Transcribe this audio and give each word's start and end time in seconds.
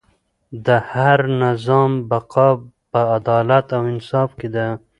د 0.65 0.67
هر 0.91 1.19
نظام 1.43 1.91
بقا 2.09 2.49
په 2.91 2.99
عدالت 3.17 3.67
او 3.77 3.81
انصاف 3.93 4.29
کې 4.39 4.47
ده. 4.55 4.67